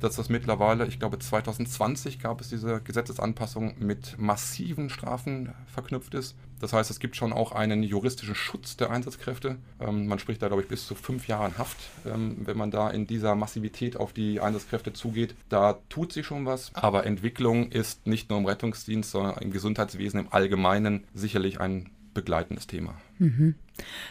dass 0.00 0.16
das 0.16 0.28
mittlerweile, 0.28 0.86
ich 0.86 0.98
glaube 0.98 1.18
2020 1.18 2.18
gab 2.18 2.40
es 2.40 2.48
diese 2.48 2.80
Gesetzesanpassung 2.80 3.74
mit 3.78 4.18
massiven 4.18 4.90
Strafen 4.90 5.52
verknüpft 5.66 6.14
ist. 6.14 6.36
Das 6.60 6.72
heißt, 6.72 6.90
es 6.90 7.00
gibt 7.00 7.16
schon 7.16 7.32
auch 7.32 7.52
einen 7.52 7.82
juristischen 7.82 8.34
Schutz 8.34 8.76
der 8.76 8.90
Einsatzkräfte. 8.90 9.56
Ähm, 9.80 10.06
man 10.06 10.18
spricht 10.18 10.42
da, 10.42 10.48
glaube 10.48 10.62
ich, 10.62 10.68
bis 10.68 10.86
zu 10.86 10.94
fünf 10.94 11.26
Jahren 11.26 11.56
Haft, 11.56 11.78
ähm, 12.06 12.36
wenn 12.44 12.58
man 12.58 12.70
da 12.70 12.90
in 12.90 13.06
dieser 13.06 13.34
Massivität 13.34 13.96
auf 13.96 14.12
die 14.12 14.40
Einsatzkräfte 14.40 14.92
zugeht. 14.92 15.34
Da 15.48 15.78
tut 15.88 16.12
sich 16.12 16.26
schon 16.26 16.44
was, 16.44 16.74
aber 16.74 17.06
Entwicklung 17.06 17.72
ist 17.72 18.06
nicht 18.06 18.28
nur 18.28 18.38
im 18.38 18.46
Rettungsdienst, 18.46 19.10
sondern 19.10 19.38
im 19.38 19.52
Gesundheitswesen 19.52 20.20
im 20.20 20.32
Allgemeinen 20.32 21.04
sicherlich 21.14 21.60
ein 21.60 21.90
begleitendes 22.12 22.66
Thema. 22.66 22.94
Mhm. 23.18 23.54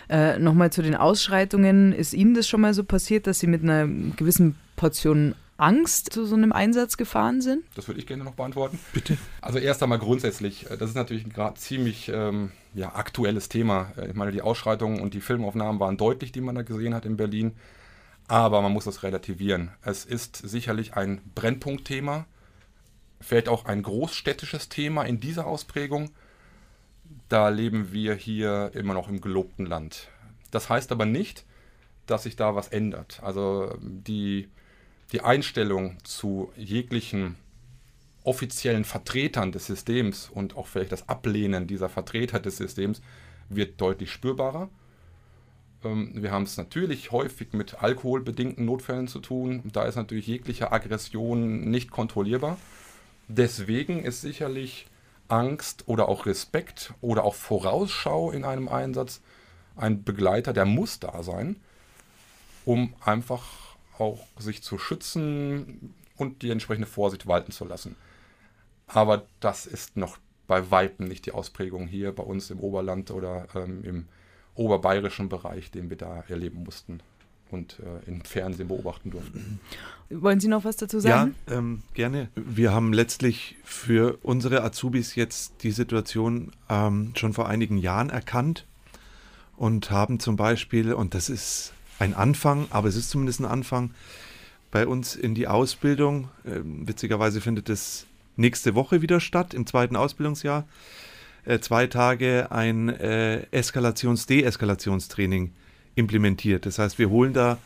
Äh, 0.09 0.39
Nochmal 0.39 0.71
zu 0.71 0.81
den 0.81 0.95
Ausschreitungen. 0.95 1.93
Ist 1.93 2.13
Ihnen 2.13 2.33
das 2.33 2.47
schon 2.47 2.61
mal 2.61 2.73
so 2.73 2.83
passiert, 2.83 3.27
dass 3.27 3.39
Sie 3.39 3.47
mit 3.47 3.61
einer 3.61 3.87
gewissen 3.87 4.55
Portion 4.75 5.35
Angst 5.59 6.13
zu 6.13 6.25
so 6.25 6.35
einem 6.35 6.51
Einsatz 6.51 6.97
gefahren 6.97 7.41
sind? 7.41 7.63
Das 7.75 7.87
würde 7.87 7.99
ich 7.99 8.07
gerne 8.07 8.23
noch 8.23 8.33
beantworten. 8.33 8.79
Bitte. 8.93 9.17
Also 9.41 9.59
erst 9.59 9.83
einmal 9.83 9.99
grundsätzlich, 9.99 10.69
äh, 10.69 10.77
das 10.77 10.89
ist 10.89 10.95
natürlich 10.95 11.25
ein 11.25 11.33
gerade 11.33 11.59
ziemlich 11.59 12.09
ähm, 12.09 12.51
ja, 12.73 12.95
aktuelles 12.95 13.49
Thema. 13.49 13.91
Äh, 13.97 14.09
ich 14.09 14.15
meine, 14.15 14.31
die 14.31 14.41
Ausschreitungen 14.41 14.99
und 15.01 15.13
die 15.13 15.21
Filmaufnahmen 15.21 15.79
waren 15.79 15.97
deutlich, 15.97 16.31
die 16.31 16.41
man 16.41 16.55
da 16.55 16.61
gesehen 16.61 16.93
hat 16.93 17.05
in 17.05 17.17
Berlin. 17.17 17.53
Aber 18.27 18.61
man 18.61 18.71
muss 18.71 18.85
das 18.85 19.03
relativieren. 19.03 19.71
Es 19.81 20.05
ist 20.05 20.35
sicherlich 20.37 20.93
ein 20.93 21.19
Brennpunktthema, 21.33 22.25
vielleicht 23.19 23.49
auch 23.49 23.65
ein 23.65 23.81
großstädtisches 23.81 24.69
Thema 24.69 25.03
in 25.03 25.19
dieser 25.19 25.47
Ausprägung 25.47 26.11
da 27.27 27.49
leben 27.49 27.91
wir 27.91 28.15
hier 28.15 28.71
immer 28.73 28.93
noch 28.93 29.09
im 29.09 29.21
gelobten 29.21 29.65
Land. 29.65 30.09
Das 30.51 30.69
heißt 30.69 30.91
aber 30.91 31.05
nicht, 31.05 31.45
dass 32.05 32.23
sich 32.23 32.35
da 32.35 32.55
was 32.55 32.69
ändert. 32.69 33.19
Also 33.23 33.75
die, 33.81 34.49
die 35.11 35.21
Einstellung 35.21 35.97
zu 36.03 36.51
jeglichen 36.55 37.35
offiziellen 38.23 38.85
Vertretern 38.85 39.51
des 39.51 39.65
Systems 39.65 40.29
und 40.29 40.55
auch 40.55 40.67
vielleicht 40.67 40.91
das 40.91 41.09
Ablehnen 41.09 41.67
dieser 41.67 41.89
Vertreter 41.89 42.39
des 42.39 42.57
Systems 42.57 43.01
wird 43.49 43.81
deutlich 43.81 44.11
spürbarer. 44.11 44.69
Ähm, 45.83 46.11
wir 46.15 46.31
haben 46.31 46.43
es 46.43 46.57
natürlich 46.57 47.11
häufig 47.11 47.53
mit 47.53 47.81
alkoholbedingten 47.81 48.65
Notfällen 48.65 49.07
zu 49.07 49.19
tun. 49.19 49.63
Da 49.73 49.83
ist 49.83 49.95
natürlich 49.95 50.27
jegliche 50.27 50.71
Aggression 50.71 51.69
nicht 51.69 51.91
kontrollierbar. 51.91 52.57
Deswegen 53.27 54.03
ist 54.03 54.21
sicherlich 54.21 54.87
Angst 55.27 55.83
oder 55.87 56.09
auch 56.09 56.25
Respekt 56.25 56.93
oder 57.01 57.23
auch 57.23 57.35
Vorausschau 57.35 58.31
in 58.31 58.43
einem 58.43 58.67
Einsatz 58.67 59.21
ein 59.75 60.03
Begleiter, 60.03 60.51
der 60.51 60.65
muss 60.65 60.99
da 60.99 61.23
sein, 61.23 61.55
um 62.65 62.93
einfach 62.99 63.43
auch 63.99 64.25
sich 64.37 64.63
zu 64.63 64.77
schützen 64.77 65.93
und 66.17 66.41
die 66.41 66.49
entsprechende 66.49 66.87
Vorsicht 66.87 67.27
walten 67.27 67.51
zu 67.51 67.65
lassen. 67.65 67.95
Aber 68.87 69.25
das 69.39 69.65
ist 69.65 69.97
noch 69.97 70.17
bei 70.47 70.71
Weitem 70.71 71.07
nicht 71.07 71.25
die 71.25 71.31
Ausprägung 71.31 71.87
hier 71.87 72.11
bei 72.11 72.23
uns 72.23 72.49
im 72.49 72.59
Oberland 72.59 73.11
oder 73.11 73.47
ähm, 73.55 73.83
im 73.83 74.05
oberbayerischen 74.55 75.29
Bereich, 75.29 75.71
den 75.71 75.89
wir 75.89 75.97
da 75.97 76.23
erleben 76.27 76.63
mussten 76.63 77.01
und 77.51 77.79
äh, 77.79 78.09
im 78.09 78.21
Fernsehen 78.21 78.67
beobachten 78.67 79.11
durften. 79.11 79.59
Wollen 80.09 80.39
Sie 80.39 80.47
noch 80.47 80.65
was 80.65 80.75
dazu 80.75 80.99
sagen? 80.99 81.35
Ja, 81.47 81.57
ähm, 81.57 81.83
gerne. 81.93 82.29
Wir 82.35 82.71
haben 82.71 82.93
letztlich 82.93 83.57
für 83.63 84.17
unsere 84.21 84.63
Azubis 84.63 85.15
jetzt 85.15 85.63
die 85.63 85.71
Situation 85.71 86.51
ähm, 86.69 87.13
schon 87.15 87.33
vor 87.33 87.47
einigen 87.47 87.77
Jahren 87.77 88.09
erkannt 88.09 88.65
und 89.55 89.91
haben 89.91 90.19
zum 90.19 90.35
Beispiel, 90.35 90.93
und 90.93 91.13
das 91.13 91.29
ist 91.29 91.73
ein 91.99 92.13
Anfang, 92.13 92.67
aber 92.71 92.87
es 92.87 92.95
ist 92.95 93.09
zumindest 93.09 93.41
ein 93.41 93.45
Anfang, 93.45 93.91
bei 94.71 94.87
uns 94.87 95.15
in 95.15 95.35
die 95.35 95.47
Ausbildung, 95.47 96.29
äh, 96.45 96.59
witzigerweise 96.63 97.41
findet 97.41 97.69
es 97.69 98.05
nächste 98.35 98.75
Woche 98.75 99.01
wieder 99.01 99.19
statt, 99.19 99.53
im 99.53 99.65
zweiten 99.65 99.95
Ausbildungsjahr, 99.95 100.65
äh, 101.45 101.59
zwei 101.59 101.87
Tage 101.87 102.51
ein 102.51 102.89
äh, 102.89 103.45
Eskalations-Deeskalationstraining 103.51 105.51
implementiert. 105.95 106.65
Das 106.65 106.79
heißt, 106.79 106.99
wir 106.99 107.09
holen 107.09 107.33
da 107.33 107.57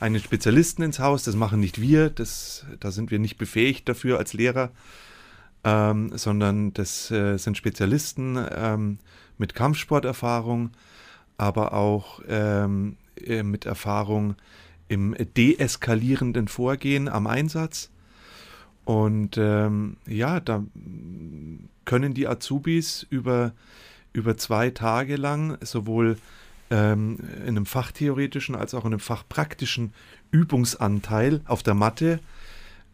einen 0.00 0.20
Spezialisten 0.20 0.82
ins 0.82 0.98
Haus, 0.98 1.24
das 1.24 1.36
machen 1.36 1.60
nicht 1.60 1.80
wir, 1.80 2.10
das, 2.10 2.66
da 2.80 2.90
sind 2.90 3.10
wir 3.10 3.18
nicht 3.18 3.38
befähigt 3.38 3.88
dafür 3.88 4.18
als 4.18 4.32
Lehrer, 4.32 4.70
ähm, 5.62 6.16
sondern 6.16 6.74
das 6.74 7.10
äh, 7.10 7.36
sind 7.36 7.56
Spezialisten 7.56 8.38
ähm, 8.54 8.98
mit 9.38 9.54
Kampfsporterfahrung, 9.54 10.70
aber 11.36 11.74
auch 11.74 12.22
ähm, 12.28 12.96
äh, 13.26 13.42
mit 13.42 13.66
Erfahrung 13.66 14.36
im 14.88 15.14
deeskalierenden 15.36 16.48
Vorgehen 16.48 17.08
am 17.08 17.26
Einsatz. 17.26 17.90
Und 18.84 19.36
ähm, 19.38 19.96
ja, 20.06 20.40
da 20.40 20.64
können 21.84 22.14
die 22.14 22.26
Azubis 22.26 23.06
über, 23.08 23.52
über 24.12 24.36
zwei 24.36 24.70
Tage 24.70 25.16
lang 25.16 25.58
sowohl 25.60 26.16
ähm, 26.70 27.18
in 27.42 27.48
einem 27.48 27.66
fachtheoretischen 27.66 28.54
als 28.54 28.74
auch 28.74 28.84
in 28.84 28.92
einem 28.92 29.00
fachpraktischen 29.00 29.92
Übungsanteil 30.30 31.40
auf 31.46 31.62
der 31.62 31.74
Matte 31.74 32.20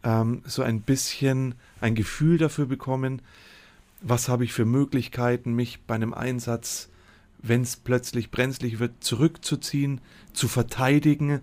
ähm, 0.02 0.42
so 0.44 0.62
ein 0.62 0.80
bisschen 0.80 1.54
ein 1.80 1.94
Gefühl 1.94 2.38
dafür 2.38 2.66
bekommen, 2.66 3.22
was 4.00 4.28
habe 4.28 4.44
ich 4.44 4.52
für 4.52 4.64
Möglichkeiten, 4.64 5.54
mich 5.54 5.80
bei 5.86 5.94
einem 5.94 6.14
Einsatz, 6.14 6.88
wenn 7.38 7.62
es 7.62 7.76
plötzlich 7.76 8.30
brenzlig 8.30 8.78
wird, 8.78 8.92
zurückzuziehen, 9.02 10.00
zu 10.32 10.48
verteidigen. 10.48 11.40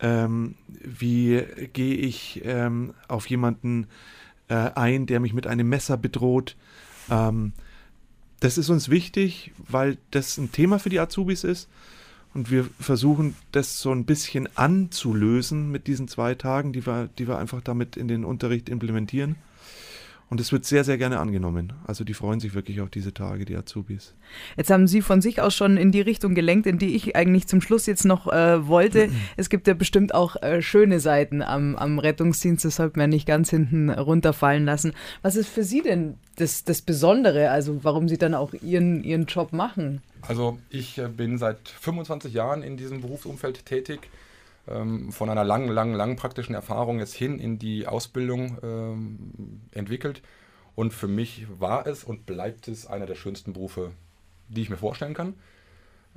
Ähm, 0.00 0.54
wie 0.68 1.42
gehe 1.72 1.96
ich 1.96 2.42
ähm, 2.44 2.94
auf 3.08 3.26
jemanden 3.28 3.86
äh, 4.48 4.54
ein, 4.54 5.06
der 5.06 5.20
mich 5.20 5.32
mit 5.32 5.46
einem 5.46 5.68
Messer 5.68 5.96
bedroht? 5.96 6.56
Ähm, 7.10 7.52
das 8.40 8.58
ist 8.58 8.68
uns 8.68 8.88
wichtig, 8.88 9.52
weil 9.68 9.96
das 10.10 10.36
ein 10.38 10.52
Thema 10.52 10.78
für 10.78 10.90
die 10.90 11.00
Azubis 11.00 11.44
ist. 11.44 11.68
Und 12.34 12.50
wir 12.50 12.68
versuchen 12.80 13.36
das 13.52 13.80
so 13.80 13.92
ein 13.92 14.04
bisschen 14.04 14.48
anzulösen 14.56 15.70
mit 15.70 15.86
diesen 15.86 16.08
zwei 16.08 16.34
Tagen, 16.34 16.72
die 16.72 16.84
wir, 16.84 17.08
die 17.16 17.28
wir 17.28 17.38
einfach 17.38 17.60
damit 17.60 17.96
in 17.96 18.08
den 18.08 18.24
Unterricht 18.24 18.68
implementieren. 18.68 19.36
Und 20.30 20.40
es 20.40 20.52
wird 20.52 20.64
sehr, 20.64 20.84
sehr 20.84 20.98
gerne 20.98 21.18
angenommen. 21.18 21.74
Also 21.86 22.02
die 22.02 22.14
freuen 22.14 22.40
sich 22.40 22.54
wirklich 22.54 22.80
auf 22.80 22.90
diese 22.90 23.12
Tage, 23.12 23.44
die 23.44 23.56
Azubis. 23.56 24.14
Jetzt 24.56 24.70
haben 24.70 24.86
Sie 24.86 25.02
von 25.02 25.20
sich 25.20 25.40
aus 25.40 25.54
schon 25.54 25.76
in 25.76 25.92
die 25.92 26.00
Richtung 26.00 26.34
gelenkt, 26.34 26.66
in 26.66 26.78
die 26.78 26.96
ich 26.96 27.14
eigentlich 27.14 27.46
zum 27.46 27.60
Schluss 27.60 27.86
jetzt 27.86 28.04
noch 28.04 28.26
äh, 28.32 28.66
wollte. 28.66 29.10
es 29.36 29.50
gibt 29.50 29.66
ja 29.68 29.74
bestimmt 29.74 30.14
auch 30.14 30.36
äh, 30.42 30.62
schöne 30.62 30.98
Seiten 30.98 31.42
am, 31.42 31.76
am 31.76 31.98
Rettungsdienst, 31.98 32.64
das 32.64 32.76
sollte 32.76 32.98
man 32.98 33.10
nicht 33.10 33.26
ganz 33.26 33.50
hinten 33.50 33.90
runterfallen 33.90 34.64
lassen. 34.64 34.92
Was 35.22 35.36
ist 35.36 35.48
für 35.48 35.62
Sie 35.62 35.82
denn 35.82 36.14
das, 36.36 36.64
das 36.64 36.82
Besondere, 36.82 37.50
also 37.50 37.84
warum 37.84 38.08
Sie 38.08 38.18
dann 38.18 38.34
auch 38.34 38.54
Ihren, 38.54 39.04
Ihren 39.04 39.26
Job 39.26 39.52
machen? 39.52 40.02
Also 40.22 40.58
ich 40.70 40.98
äh, 40.98 41.08
bin 41.08 41.38
seit 41.38 41.68
25 41.68 42.32
Jahren 42.32 42.62
in 42.62 42.76
diesem 42.76 43.02
Berufsumfeld 43.02 43.66
tätig 43.66 44.08
von 44.66 45.28
einer 45.28 45.44
langen, 45.44 45.68
langen, 45.68 45.94
langen 45.94 46.16
praktischen 46.16 46.54
Erfahrung 46.54 46.98
jetzt 46.98 47.14
hin 47.14 47.38
in 47.38 47.58
die 47.58 47.86
Ausbildung 47.86 48.58
ähm, 48.62 49.60
entwickelt. 49.72 50.22
Und 50.74 50.92
für 50.92 51.08
mich 51.08 51.46
war 51.58 51.86
es 51.86 52.02
und 52.02 52.26
bleibt 52.26 52.68
es 52.68 52.86
einer 52.86 53.06
der 53.06 53.14
schönsten 53.14 53.52
Berufe, 53.52 53.92
die 54.48 54.62
ich 54.62 54.70
mir 54.70 54.76
vorstellen 54.76 55.14
kann. 55.14 55.34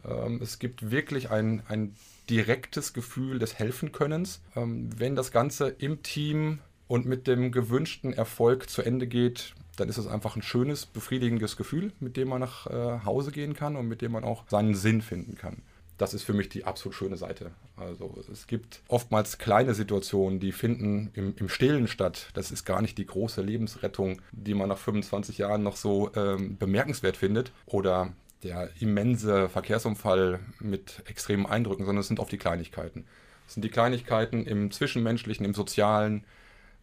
Ähm, 0.06 0.39
es 0.42 0.60
gibt 0.60 0.92
wirklich 0.92 1.30
ein, 1.30 1.62
ein 1.68 1.94
direktes 2.30 2.94
Gefühl 2.94 3.38
des 3.39 3.60
Helfenkönnens. 3.60 4.42
Ähm, 4.56 4.89
wenn 4.98 5.16
das 5.16 5.32
Ganze 5.32 5.68
im 5.68 6.01
Team 6.01 6.60
und 6.88 7.06
mit 7.06 7.27
dem 7.27 7.51
gewünschten 7.51 8.13
Erfolg 8.13 8.70
zu 8.70 8.82
Ende 8.82 9.08
geht, 9.08 9.54
dann 9.75 9.89
ist 9.89 9.98
es 9.98 10.08
einfach 10.08 10.38
ein 10.38 10.42
schönes, 10.42 10.86
befriedigendes 10.86 11.58
Gefühl, 11.58 11.92
mit 12.00 12.18
dem 12.18 12.30
man 12.30 12.39
nach 12.39 12.66
äh, 12.68 13.06
Hause 13.06 13.32
gehen 13.32 13.54
kann 13.54 13.75
und 13.75 13.88
mit 13.88 14.01
dem 14.01 14.13
man 14.13 14.24
auch 14.24 14.46
seinen 14.48 14.74
Sinn 14.74 15.01
finden 15.01 15.36
kann 15.36 15.62
das 15.98 16.13
ist 16.13 16.24
für 16.24 16.34
mich 16.34 16.50
die 16.50 16.63
absolut 16.63 16.96
schöne 16.96 17.18
Seite. 17.18 17.51
Also 17.75 18.13
es 18.32 18.48
gibt 18.48 18.82
oftmals 18.88 19.38
kleine 19.38 19.74
Situationen, 19.74 20.39
die 20.39 20.51
finden 20.51 21.10
im, 21.13 21.34
im 21.38 21.50
Stillen 21.50 21.88
statt. 21.88 22.30
Das 22.34 22.51
ist 22.51 22.66
gar 22.66 22.82
nicht 22.82 22.98
die 22.98 23.06
große 23.06 23.42
Lebensrettung, 23.42 24.22
die 24.32 24.54
man 24.54 24.70
nach 24.70 24.77
25 24.77 25.39
Jahren 25.39 25.63
noch 25.63 25.75
so 25.75 26.12
ähm, 26.16 26.58
bemerkenswert 26.58 27.18
findet. 27.18 27.51
Oder 27.66 28.13
der 28.44 28.70
immense 28.80 29.50
Verkehrsunfall 29.50 30.39
mit 30.60 31.01
extremen 31.06 31.48
Eindrücken, 31.48 31.86
sondern 31.86 32.01
es 32.01 32.08
sind 32.08 32.20
oft 32.20 32.32
die 32.32 32.38
Kleinigkeiten. 32.38 33.06
Es 33.48 33.56
sind 33.56 33.63
die 33.63 33.70
Kleinigkeiten 33.70 34.46
im 34.46 34.72
Zwischenmenschlichen, 34.72 35.46
im 35.46 35.56
Sozialen. 35.56 36.24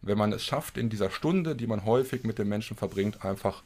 Wenn 0.01 0.17
man 0.17 0.33
es 0.33 0.43
schafft, 0.43 0.77
in 0.77 0.89
dieser 0.89 1.09
Stunde, 1.09 1.55
die 1.55 1.67
man 1.67 1.85
häufig 1.85 2.23
mit 2.23 2.37
den 2.37 2.49
Menschen 2.49 2.75
verbringt, 2.75 3.23
einfach 3.23 3.63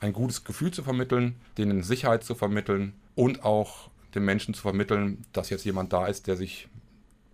ein 0.00 0.12
gutes 0.12 0.44
Gefühl 0.44 0.70
zu 0.70 0.82
vermitteln, 0.82 1.36
denen 1.58 1.82
Sicherheit 1.82 2.24
zu 2.24 2.34
vermitteln 2.34 2.94
und 3.14 3.44
auch 3.44 3.90
den 4.16 4.24
Menschen 4.24 4.54
zu 4.54 4.62
vermitteln, 4.62 5.24
dass 5.32 5.50
jetzt 5.50 5.64
jemand 5.64 5.92
da 5.92 6.06
ist, 6.06 6.26
der 6.26 6.36
sich 6.36 6.68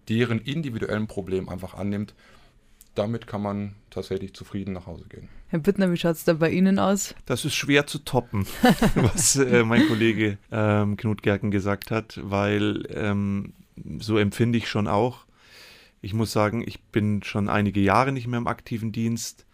deren 0.09 0.41
individuellen 0.41 1.07
Problem 1.07 1.49
einfach 1.49 1.75
annimmt. 1.75 2.15
Damit 2.95 3.27
kann 3.27 3.41
man 3.41 3.77
tatsächlich 3.89 4.35
zufrieden 4.35 4.75
nach 4.75 4.87
Hause 4.87 5.07
gehen. 5.09 5.29
Herr 5.49 5.61
Bittner, 5.61 5.91
wie 5.91 5.97
schaut 5.97 6.17
es 6.17 6.25
da 6.25 6.35
bei 6.35 6.51
Ihnen 6.51 6.79
aus? 6.79 7.15
Das 7.25 7.45
ist 7.45 7.55
schwer 7.55 7.87
zu 7.87 7.99
toppen, 8.01 8.47
was 8.95 9.37
äh, 9.37 9.65
mein 9.65 9.87
Kollege 9.87 10.39
ähm, 10.51 10.97
Knut 10.97 11.23
Gerken 11.23 11.51
gesagt 11.51 11.91
hat, 11.91 12.21
weil 12.23 12.87
ähm, 12.91 13.55
so 13.99 14.19
empfinde 14.19 14.59
ich 14.59 14.69
schon 14.69 14.89
auch. 14.89 15.25
Ich 16.03 16.15
muss 16.15 16.33
sagen, 16.33 16.63
ich 16.67 16.83
bin 16.83 17.23
schon 17.23 17.49
einige 17.49 17.81
Jahre 17.81 18.13
nicht 18.13 18.27
mehr 18.27 18.39
im 18.39 18.47
aktiven 18.47 18.93
Dienst, 18.93 19.47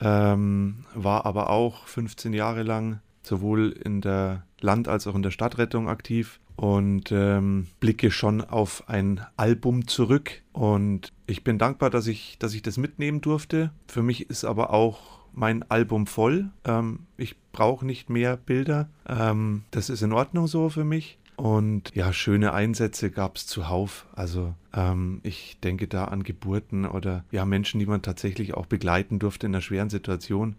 ähm, 0.00 0.84
war 0.94 1.26
aber 1.26 1.50
auch 1.50 1.86
15 1.86 2.32
Jahre 2.32 2.62
lang 2.62 3.00
sowohl 3.22 3.72
in 3.72 4.00
der 4.00 4.44
Land- 4.66 4.88
als 4.88 5.06
auch 5.06 5.14
in 5.14 5.22
der 5.22 5.30
Stadtrettung 5.30 5.88
aktiv 5.88 6.40
und 6.56 7.12
ähm, 7.12 7.66
blicke 7.80 8.10
schon 8.10 8.40
auf 8.42 8.88
ein 8.88 9.20
Album 9.36 9.88
zurück. 9.88 10.42
Und 10.52 11.12
ich 11.26 11.44
bin 11.44 11.58
dankbar, 11.58 11.90
dass 11.90 12.06
ich, 12.06 12.38
dass 12.38 12.54
ich 12.54 12.62
das 12.62 12.76
mitnehmen 12.76 13.20
durfte. 13.20 13.70
Für 13.88 14.02
mich 14.02 14.28
ist 14.28 14.44
aber 14.44 14.70
auch 14.70 15.20
mein 15.32 15.62
Album 15.70 16.06
voll. 16.06 16.50
Ähm, 16.64 17.00
ich 17.16 17.36
brauche 17.52 17.86
nicht 17.86 18.10
mehr 18.10 18.36
Bilder. 18.36 18.88
Ähm, 19.06 19.62
das 19.70 19.90
ist 19.90 20.02
in 20.02 20.12
Ordnung 20.12 20.46
so 20.46 20.68
für 20.68 20.84
mich. 20.84 21.18
Und 21.36 21.94
ja, 21.94 22.14
schöne 22.14 22.54
Einsätze 22.54 23.10
gab 23.10 23.36
es 23.36 23.46
zuhauf. 23.46 24.06
Also 24.14 24.54
ähm, 24.72 25.20
ich 25.22 25.58
denke 25.62 25.86
da 25.86 26.06
an 26.06 26.22
Geburten 26.22 26.86
oder 26.86 27.24
ja, 27.30 27.44
Menschen, 27.44 27.78
die 27.78 27.86
man 27.86 28.00
tatsächlich 28.00 28.54
auch 28.54 28.64
begleiten 28.64 29.18
durfte 29.18 29.46
in 29.46 29.54
einer 29.54 29.60
schweren 29.60 29.90
Situation. 29.90 30.56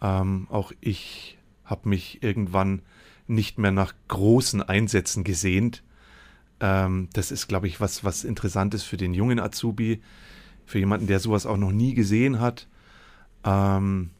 Ähm, 0.00 0.46
auch 0.48 0.72
ich 0.80 1.36
habe 1.66 1.90
mich 1.90 2.22
irgendwann 2.22 2.80
nicht 3.30 3.58
mehr 3.58 3.70
nach 3.70 3.94
großen 4.08 4.62
Einsätzen 4.62 5.24
gesehnt. 5.24 5.82
Ähm, 6.60 7.08
das 7.12 7.30
ist, 7.30 7.48
glaube 7.48 7.68
ich, 7.68 7.80
was, 7.80 8.04
was 8.04 8.24
Interessantes 8.24 8.82
für 8.82 8.96
den 8.96 9.14
jungen 9.14 9.40
Azubi, 9.40 10.02
für 10.66 10.78
jemanden, 10.78 11.06
der 11.06 11.20
sowas 11.20 11.46
auch 11.46 11.56
noch 11.56 11.72
nie 11.72 11.94
gesehen 11.94 12.40
hat. 12.40 12.68
Ähm, 13.44 14.10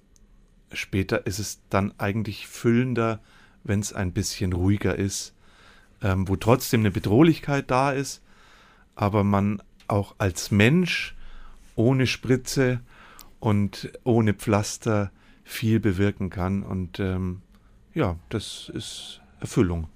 später 0.72 1.26
ist 1.26 1.38
es 1.38 1.60
dann 1.68 1.92
eigentlich 1.98 2.46
füllender, 2.46 3.20
wenn 3.64 3.80
es 3.80 3.92
ein 3.92 4.12
bisschen 4.12 4.52
ruhiger 4.52 4.96
ist, 4.96 5.34
ähm, 6.02 6.28
wo 6.28 6.36
trotzdem 6.36 6.80
eine 6.80 6.90
Bedrohlichkeit 6.90 7.70
da 7.70 7.92
ist, 7.92 8.22
aber 8.94 9.22
man 9.22 9.62
auch 9.86 10.14
als 10.18 10.50
Mensch 10.50 11.14
ohne 11.74 12.06
Spritze 12.06 12.80
und 13.38 13.92
ohne 14.04 14.34
Pflaster 14.34 15.10
viel 15.44 15.80
bewirken 15.80 16.30
kann. 16.30 16.62
Und 16.62 17.00
ähm, 17.00 17.42
ja, 17.94 18.16
das 18.28 18.70
ist 18.74 19.20
Erfüllung. 19.40 19.88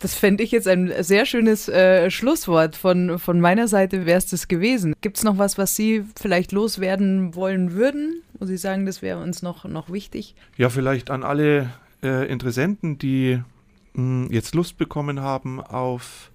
Das 0.00 0.14
fände 0.14 0.44
ich 0.44 0.52
jetzt 0.52 0.68
ein 0.68 0.92
sehr 1.02 1.26
schönes 1.26 1.68
äh, 1.68 2.10
Schlusswort. 2.10 2.76
Von, 2.76 3.18
von 3.18 3.40
meiner 3.40 3.66
Seite 3.66 4.06
wäre 4.06 4.18
es 4.18 4.26
das 4.26 4.46
gewesen. 4.46 4.94
Gibt 5.00 5.16
es 5.16 5.24
noch 5.24 5.38
was, 5.38 5.58
was 5.58 5.74
Sie 5.74 6.04
vielleicht 6.20 6.52
loswerden 6.52 7.34
wollen 7.34 7.72
würden, 7.72 8.22
wo 8.38 8.46
Sie 8.46 8.56
sagen, 8.56 8.86
das 8.86 9.02
wäre 9.02 9.20
uns 9.20 9.42
noch, 9.42 9.64
noch 9.64 9.90
wichtig? 9.90 10.36
Ja, 10.56 10.70
vielleicht 10.70 11.10
an 11.10 11.24
alle 11.24 11.70
äh, 12.02 12.30
Interessenten, 12.30 12.98
die 12.98 13.42
mh, 13.94 14.26
hm, 14.26 14.32
jetzt 14.32 14.54
Lust 14.54 14.78
bekommen 14.78 15.20
haben 15.20 15.60
auf 15.60 16.30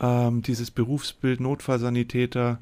ähm, 0.00 0.40
dieses 0.40 0.70
Berufsbild 0.70 1.40
Notfallsanitäter, 1.40 2.58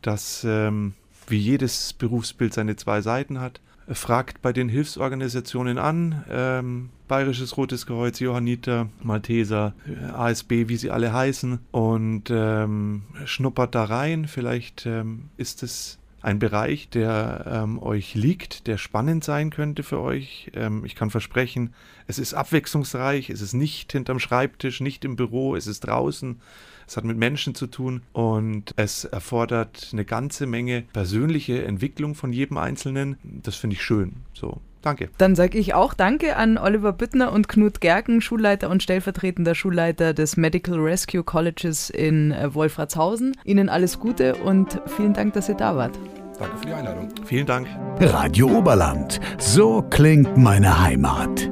das 0.00 0.44
ähm, 0.48 0.94
wie 1.26 1.38
jedes 1.38 1.92
Berufsbild 1.92 2.54
seine 2.54 2.76
zwei 2.76 3.00
Seiten 3.00 3.40
hat. 3.40 3.60
Fragt 3.94 4.42
bei 4.42 4.52
den 4.52 4.68
Hilfsorganisationen 4.68 5.78
an, 5.78 6.24
ähm, 6.28 6.90
Bayerisches 7.08 7.56
Rotes 7.56 7.86
Kreuz, 7.86 8.18
Johanniter, 8.18 8.88
Malteser, 9.02 9.74
äh, 9.86 10.06
ASB, 10.10 10.68
wie 10.68 10.76
sie 10.76 10.90
alle 10.90 11.12
heißen, 11.12 11.60
und 11.70 12.24
ähm, 12.30 13.02
schnuppert 13.24 13.74
da 13.74 13.84
rein. 13.84 14.26
Vielleicht 14.26 14.86
ähm, 14.86 15.30
ist 15.36 15.62
es 15.62 15.98
ein 16.26 16.40
Bereich, 16.40 16.88
der 16.88 17.44
ähm, 17.46 17.80
euch 17.80 18.16
liegt, 18.16 18.66
der 18.66 18.78
spannend 18.78 19.22
sein 19.22 19.50
könnte 19.50 19.84
für 19.84 20.00
euch. 20.00 20.50
Ähm, 20.54 20.84
ich 20.84 20.96
kann 20.96 21.08
versprechen, 21.08 21.72
es 22.08 22.18
ist 22.18 22.34
abwechslungsreich, 22.34 23.30
es 23.30 23.40
ist 23.40 23.54
nicht 23.54 23.92
hinterm 23.92 24.18
Schreibtisch, 24.18 24.80
nicht 24.80 25.04
im 25.04 25.14
Büro, 25.14 25.54
es 25.54 25.68
ist 25.68 25.80
draußen. 25.80 26.40
Es 26.88 26.96
hat 26.96 27.04
mit 27.04 27.16
Menschen 27.16 27.54
zu 27.54 27.68
tun 27.68 28.02
und 28.12 28.74
es 28.76 29.04
erfordert 29.04 29.90
eine 29.92 30.04
ganze 30.04 30.46
Menge 30.46 30.82
persönliche 30.92 31.64
Entwicklung 31.64 32.16
von 32.16 32.32
jedem 32.32 32.58
Einzelnen. 32.58 33.18
Das 33.22 33.54
finde 33.54 33.74
ich 33.74 33.82
schön. 33.82 34.16
So, 34.32 34.60
Danke. 34.82 35.08
Dann 35.18 35.34
sage 35.34 35.58
ich 35.58 35.74
auch 35.74 35.94
Danke 35.94 36.36
an 36.36 36.58
Oliver 36.58 36.92
Büttner 36.92 37.32
und 37.32 37.48
Knut 37.48 37.80
Gerken, 37.80 38.20
Schulleiter 38.20 38.70
und 38.70 38.82
stellvertretender 38.82 39.54
Schulleiter 39.54 40.14
des 40.14 40.36
Medical 40.36 40.78
Rescue 40.78 41.24
Colleges 41.24 41.90
in 41.90 42.32
äh, 42.32 42.54
Wolfratshausen. 42.54 43.36
Ihnen 43.44 43.68
alles 43.68 43.98
Gute 43.98 44.36
und 44.36 44.80
vielen 44.86 45.12
Dank, 45.12 45.34
dass 45.34 45.48
ihr 45.48 45.56
da 45.56 45.76
wart. 45.76 45.98
Danke 46.38 46.58
für 46.58 46.66
die 46.66 46.72
Einladung. 46.72 47.08
Vielen 47.24 47.46
Dank. 47.46 47.66
Radio 47.98 48.48
Oberland. 48.48 49.20
So 49.38 49.82
klingt 49.82 50.36
meine 50.36 50.82
Heimat. 50.82 51.50